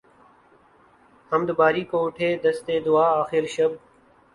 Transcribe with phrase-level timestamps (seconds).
[1.31, 3.71] حمد باری کو اٹھے دست دعا آخر شب